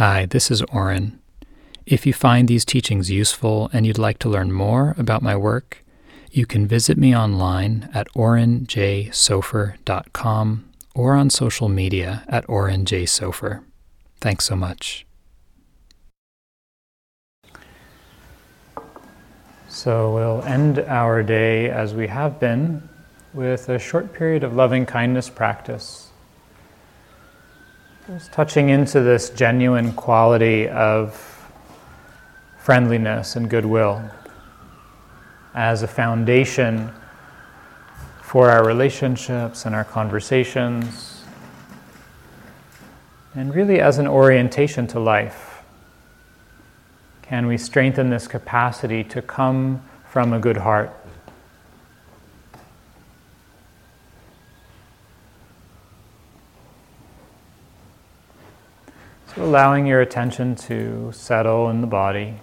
[0.00, 1.20] Hi, this is Oren.
[1.84, 5.84] If you find these teachings useful and you'd like to learn more about my work,
[6.30, 13.62] you can visit me online at orenjsofer.com or on social media at orenjsofer.
[14.22, 15.04] Thanks so much.
[19.68, 22.88] So we'll end our day as we have been
[23.34, 26.09] with a short period of loving kindness practice.
[28.32, 31.48] Touching into this genuine quality of
[32.58, 34.02] friendliness and goodwill
[35.54, 36.90] as a foundation
[38.20, 41.22] for our relationships and our conversations,
[43.36, 45.62] and really as an orientation to life.
[47.22, 50.92] Can we strengthen this capacity to come from a good heart?
[59.50, 62.34] Allowing your attention to settle in the body.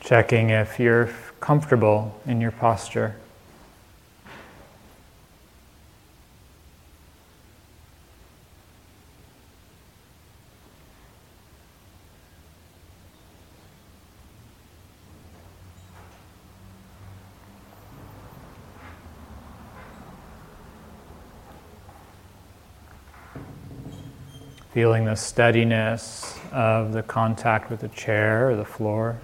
[0.00, 1.08] Checking if you're
[1.40, 3.16] comfortable in your posture.
[24.72, 29.18] Feeling the steadiness of the contact with the chair or the floor.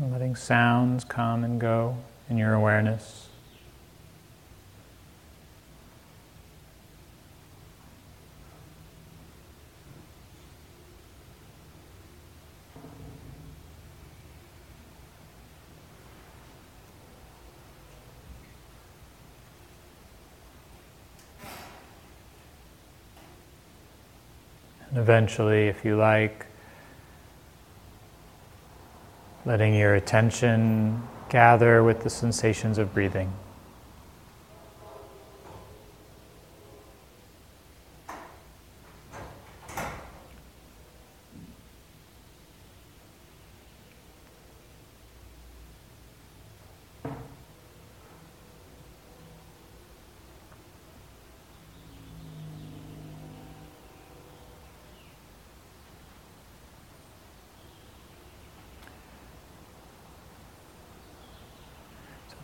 [0.00, 1.96] Letting sounds come and go
[2.28, 3.27] in your awareness.
[24.90, 26.46] And eventually, if you like,
[29.44, 33.32] letting your attention gather with the sensations of breathing.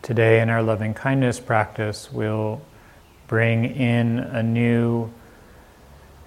[0.05, 2.61] Today, in our loving kindness practice, we'll
[3.27, 5.11] bring in a new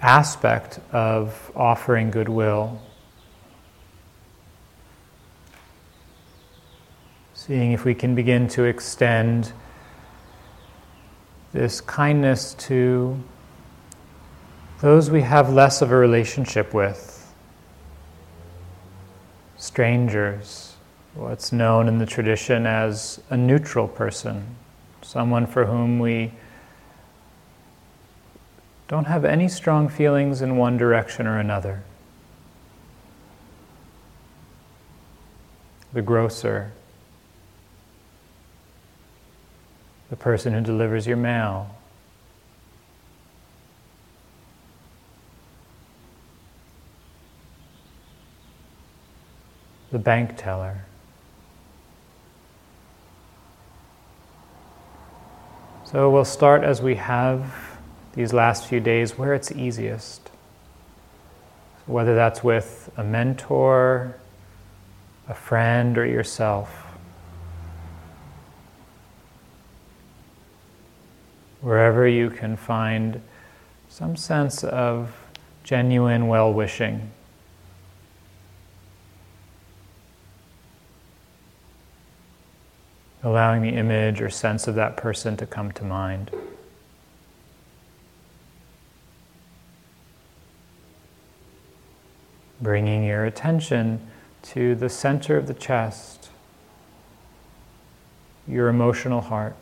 [0.01, 2.81] aspect of offering goodwill.
[7.35, 9.53] Seeing if we can begin to extend
[11.53, 13.23] this kindness to
[14.81, 17.31] those we have less of a relationship with,
[19.55, 20.76] strangers
[21.17, 24.55] what's known in the tradition as a neutral person,
[25.01, 26.31] someone for whom we
[28.87, 31.83] don't have any strong feelings in one direction or another.
[35.91, 36.71] The grocer,
[40.09, 41.75] the person who delivers your mail,
[49.91, 50.85] the bank teller.
[55.89, 57.77] So we'll start as we have
[58.11, 60.29] these last few days where it's easiest.
[61.85, 64.17] Whether that's with a mentor,
[65.29, 66.87] a friend, or yourself.
[71.61, 73.21] Wherever you can find
[73.87, 75.15] some sense of
[75.63, 77.11] genuine well wishing.
[83.23, 86.31] Allowing the image or sense of that person to come to mind.
[92.61, 94.07] Bringing your attention
[94.43, 96.29] to the center of the chest,
[98.47, 99.55] your emotional heart.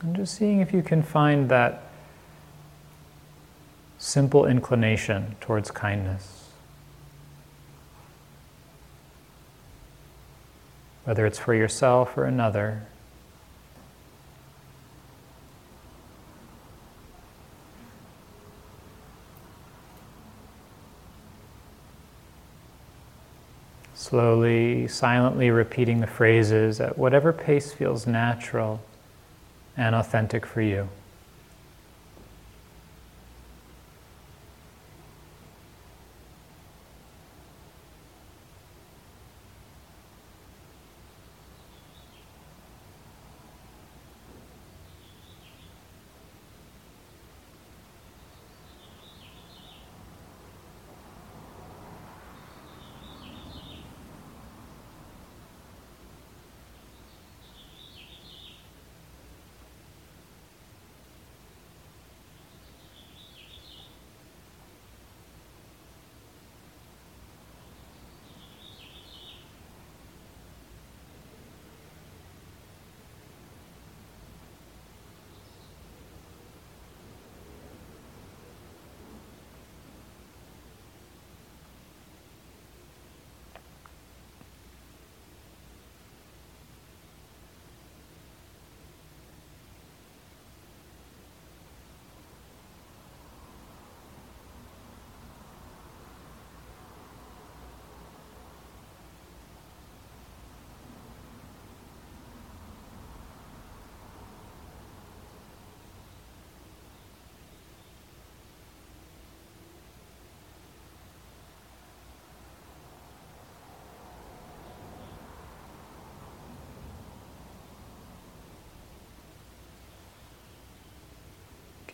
[0.00, 1.85] And just seeing if you can find that
[4.06, 6.48] simple inclination towards kindness.
[11.02, 12.82] Whether it's for yourself or another.
[23.94, 28.80] Slowly, silently repeating the phrases at whatever pace feels natural
[29.76, 30.88] and authentic for you.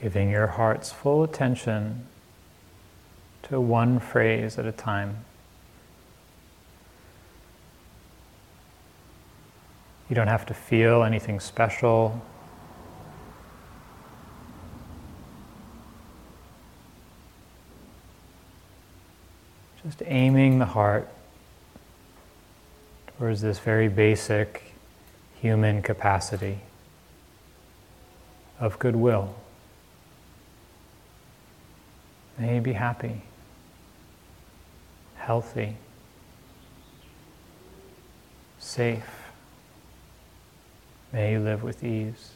[0.03, 2.05] Giving your heart's full attention
[3.45, 5.25] to one phrase at a time.
[10.11, 12.21] You don't have to feel anything special.
[19.85, 21.09] Just aiming the heart
[23.19, 24.75] towards this very basic
[25.41, 26.59] human capacity
[28.59, 29.37] of goodwill.
[32.43, 33.23] May you be happy,
[35.15, 35.77] healthy,
[38.59, 39.31] safe.
[41.13, 42.33] May you live with ease.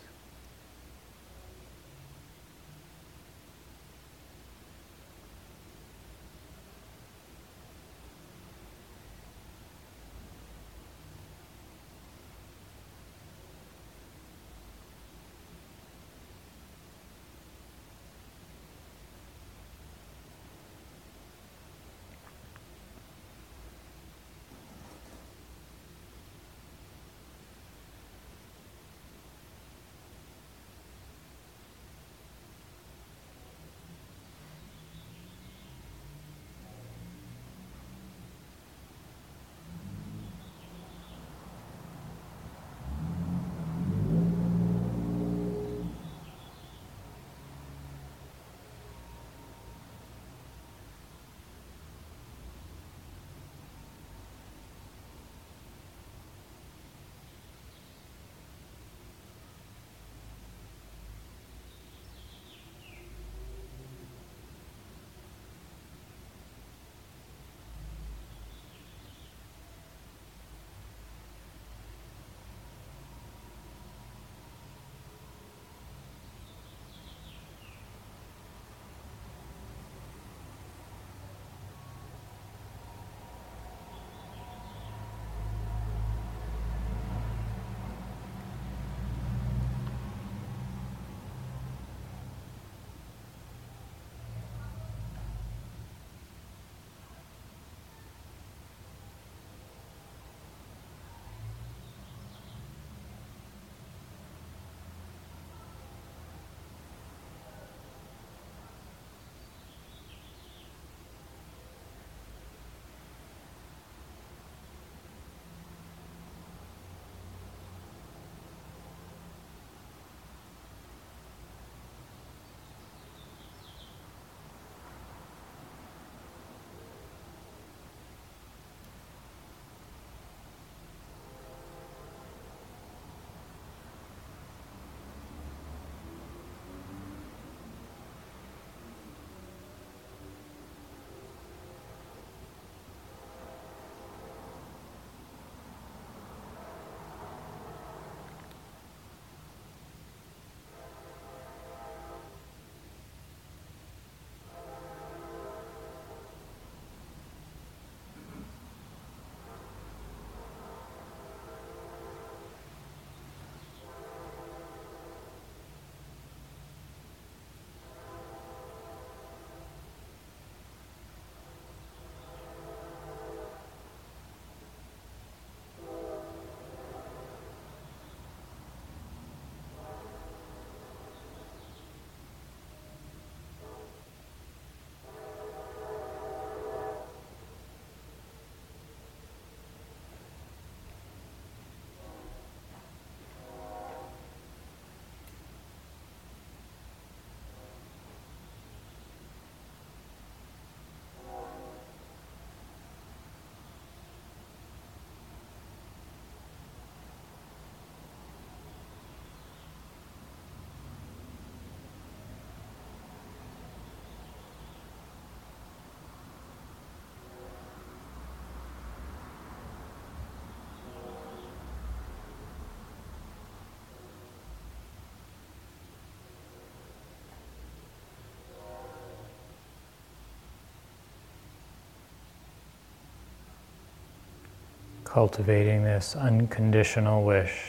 [235.06, 237.62] Cultivating this unconditional wish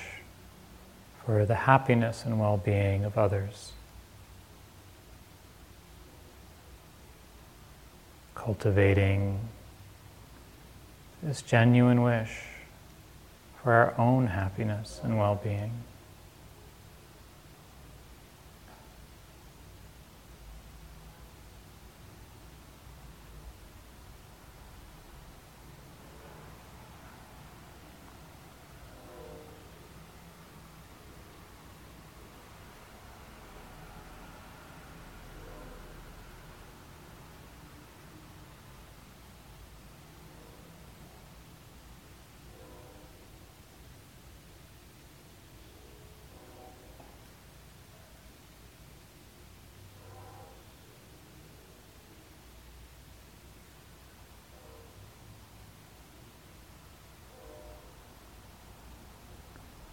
[1.23, 3.71] for the happiness and well being of others.
[8.35, 9.39] Cultivating
[11.21, 12.41] this genuine wish
[13.61, 15.71] for our own happiness and well being.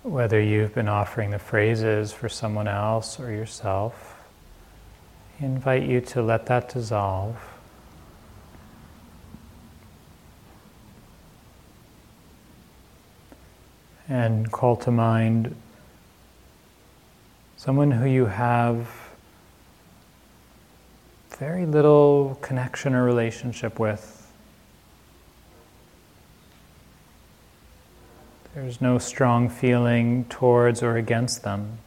[0.05, 4.23] Whether you've been offering the phrases for someone else or yourself,
[5.41, 7.37] I invite you to let that dissolve.
[14.07, 15.57] And call to mind
[17.57, 18.87] someone who you have
[21.39, 24.24] very little connection or relationship with.
[28.55, 31.79] There's no strong feeling towards or against them.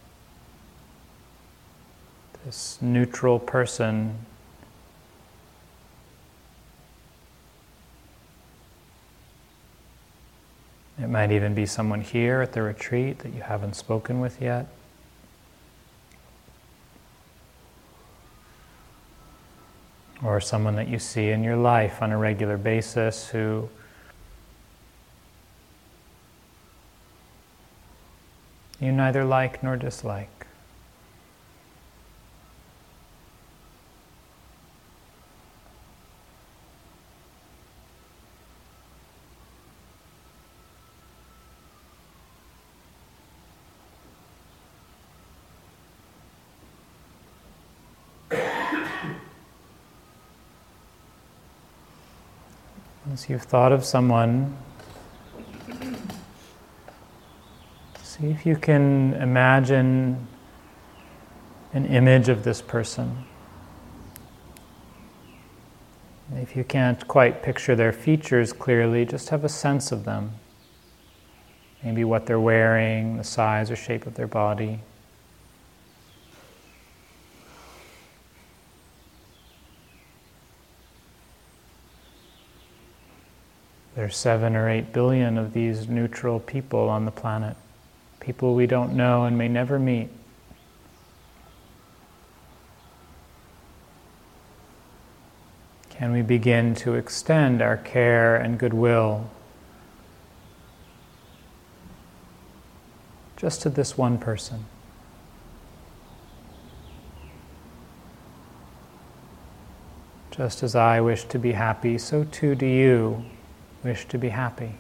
[2.46, 4.26] This neutral person
[11.00, 14.68] It might even be someone here at the retreat that you haven't spoken with yet.
[20.24, 23.70] Or someone that you see in your life on a regular basis who
[28.80, 30.30] you neither like nor dislike.
[53.06, 54.56] Once you've thought of someone
[58.20, 60.28] See if you can imagine
[61.74, 63.26] an image of this person.
[66.34, 70.32] If you can't quite picture their features clearly, just have a sense of them.
[71.84, 74.80] Maybe what they're wearing, the size or shape of their body.
[83.94, 87.56] There's seven or eight billion of these neutral people on the planet
[88.28, 90.10] people we don't know and may never meet.
[95.90, 99.30] Can we begin to extend our care and goodwill
[103.38, 104.66] just to this one person?
[110.32, 113.24] Just as I wish to be happy, so too do you
[113.86, 114.76] wish to be happy.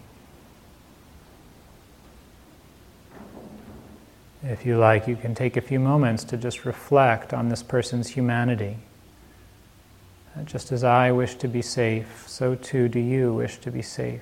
[4.43, 8.09] If you like, you can take a few moments to just reflect on this person's
[8.09, 8.77] humanity.
[10.35, 13.81] Uh, just as I wish to be safe, so too do you wish to be
[13.81, 14.21] safe.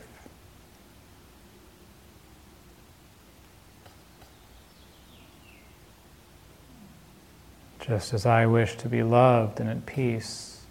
[7.81, 10.61] Just as I wish to be loved and at peace,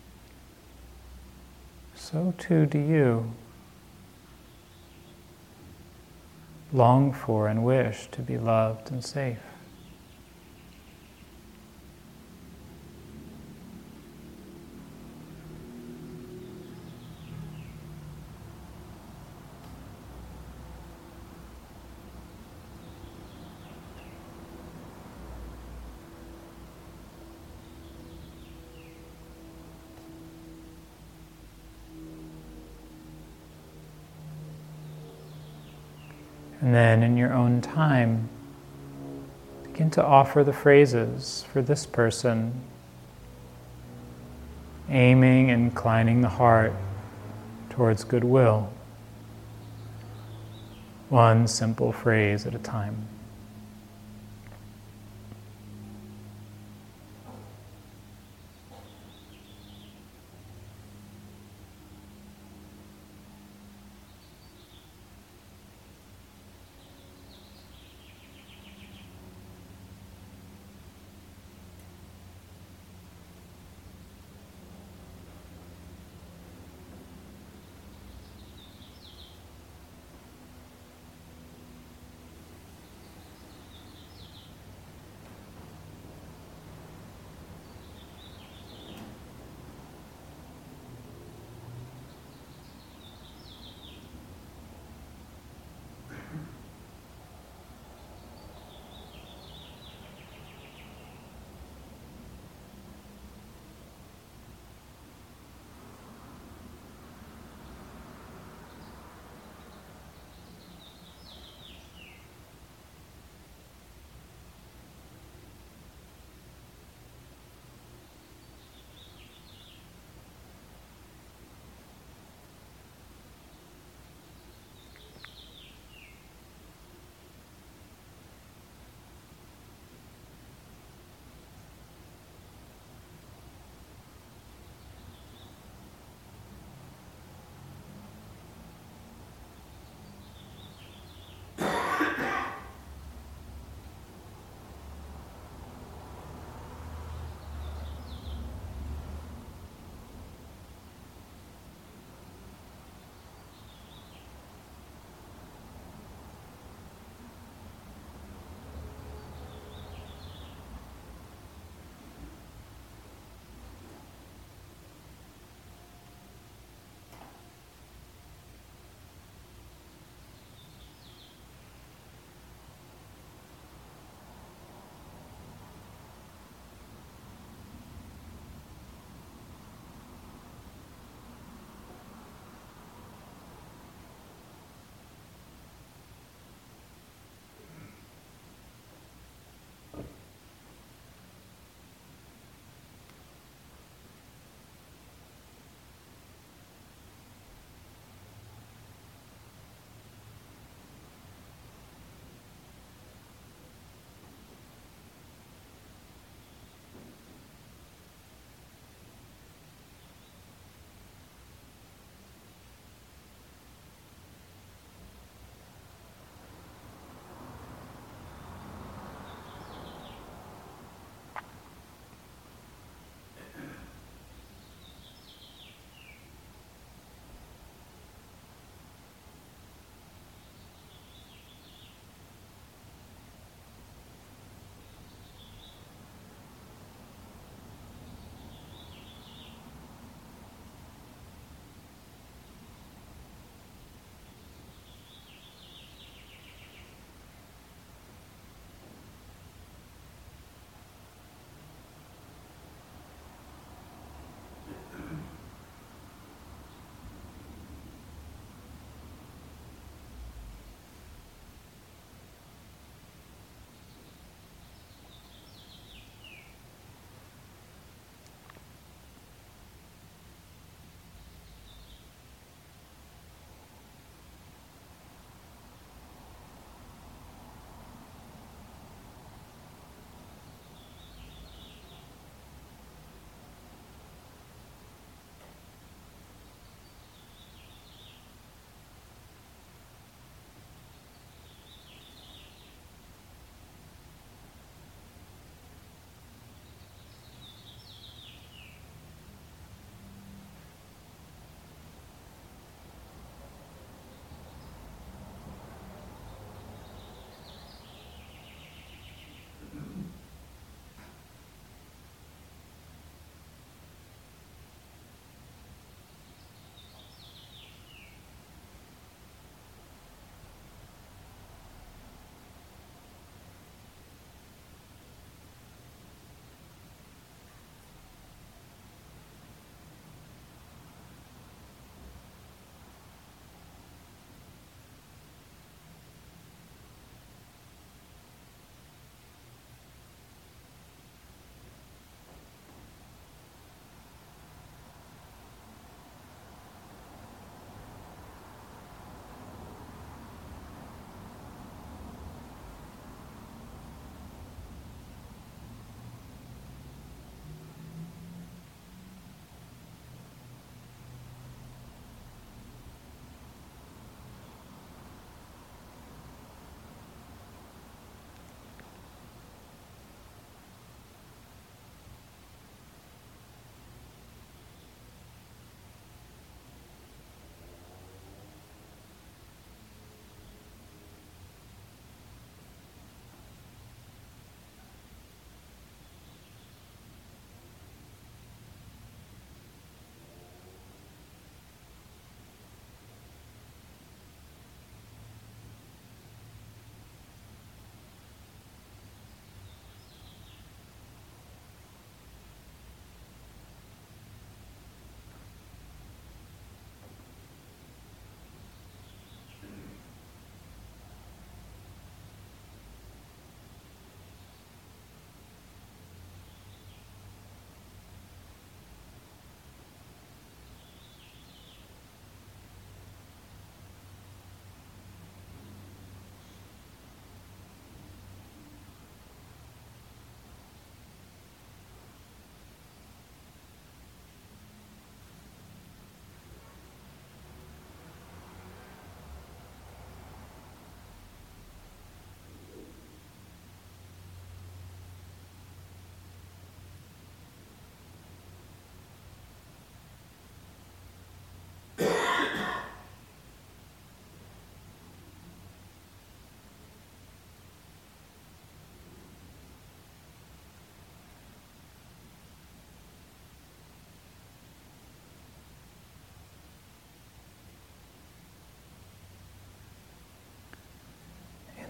[1.94, 3.32] so too do you.
[6.74, 9.38] Long for and wish to be loved and safe.
[36.64, 38.28] And then in your own time,
[39.64, 42.52] begin to offer the phrases for this person,
[44.88, 46.72] aiming and inclining the heart
[47.70, 48.72] towards goodwill.
[51.08, 53.08] One simple phrase at a time.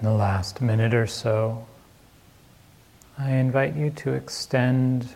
[0.04, 1.64] In the last minute or so,
[3.18, 5.08] I invite you to extend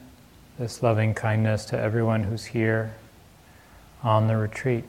[0.58, 2.94] this loving kindness to everyone who's here
[4.02, 4.84] on the retreat.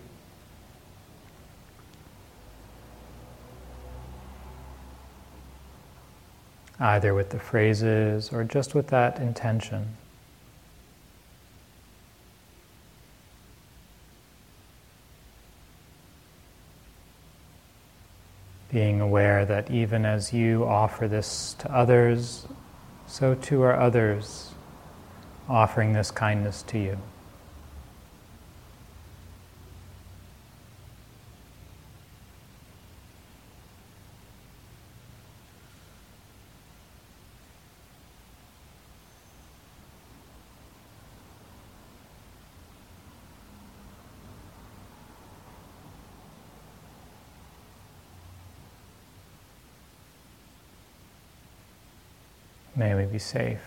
[6.79, 9.97] Either with the phrases or just with that intention.
[18.71, 22.47] Being aware that even as you offer this to others,
[23.07, 24.51] so too are others
[25.47, 26.97] offering this kindness to you.
[52.79, 53.59] May we be safe.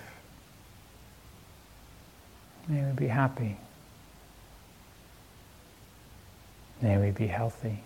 [2.66, 3.58] May we be happy.
[6.80, 7.82] May we be healthy.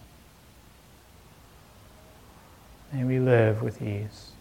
[2.93, 4.36] May we live with ease.